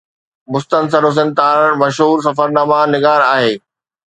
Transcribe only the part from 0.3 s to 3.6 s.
مستنصر حسين تارڙ مشهور سفرناما نگار آهي